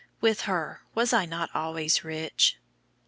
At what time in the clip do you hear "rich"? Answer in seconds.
2.03-2.57